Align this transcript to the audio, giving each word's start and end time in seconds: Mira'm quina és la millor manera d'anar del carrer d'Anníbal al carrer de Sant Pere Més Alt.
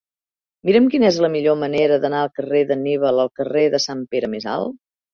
Mira'm 0.69 0.87
quina 0.93 1.07
és 1.15 1.19
la 1.25 1.29
millor 1.35 1.59
manera 1.65 2.01
d'anar 2.07 2.23
del 2.25 2.33
carrer 2.41 2.65
d'Anníbal 2.73 3.25
al 3.27 3.33
carrer 3.39 3.71
de 3.77 3.85
Sant 3.89 4.07
Pere 4.17 4.37
Més 4.37 4.53
Alt. 4.61 4.79